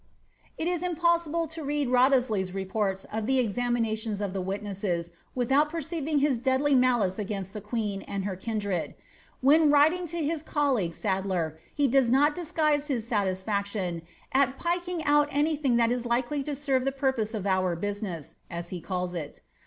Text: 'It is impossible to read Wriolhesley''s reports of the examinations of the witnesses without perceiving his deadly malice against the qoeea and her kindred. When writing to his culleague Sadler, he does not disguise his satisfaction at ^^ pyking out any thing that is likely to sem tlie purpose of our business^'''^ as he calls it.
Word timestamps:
'It 0.57 0.67
is 0.67 0.81
impossible 0.81 1.45
to 1.49 1.63
read 1.63 1.87
Wriolhesley''s 1.87 2.55
reports 2.55 3.05
of 3.13 3.27
the 3.27 3.37
examinations 3.37 4.19
of 4.19 4.33
the 4.33 4.41
witnesses 4.41 5.13
without 5.35 5.69
perceiving 5.69 6.17
his 6.17 6.39
deadly 6.39 6.73
malice 6.73 7.19
against 7.19 7.53
the 7.53 7.61
qoeea 7.61 8.03
and 8.07 8.25
her 8.25 8.35
kindred. 8.35 8.95
When 9.41 9.69
writing 9.69 10.07
to 10.07 10.17
his 10.25 10.41
culleague 10.41 10.95
Sadler, 10.95 11.59
he 11.71 11.87
does 11.87 12.09
not 12.09 12.33
disguise 12.33 12.87
his 12.87 13.07
satisfaction 13.07 14.01
at 14.31 14.55
^^ 14.57 14.57
pyking 14.57 15.03
out 15.05 15.27
any 15.29 15.55
thing 15.55 15.75
that 15.75 15.91
is 15.91 16.07
likely 16.07 16.41
to 16.45 16.55
sem 16.55 16.83
tlie 16.83 16.97
purpose 16.97 17.35
of 17.35 17.45
our 17.45 17.75
business^'''^ 17.77 18.33
as 18.49 18.69
he 18.69 18.81
calls 18.81 19.13
it. 19.13 19.41